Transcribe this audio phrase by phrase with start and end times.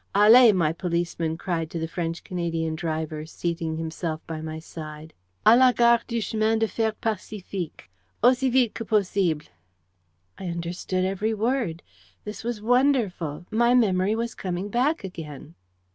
[0.15, 5.13] "Allez!" my policeman cried to the French Canadian driver, seating himself by my side.
[5.45, 7.87] "A la gare du chemin de fer Pacific!
[8.23, 9.45] Aussi vite que possible!"
[10.39, 11.83] I understood every word.
[12.23, 13.45] This was wonderful.
[13.51, 15.53] My memory was coming back again.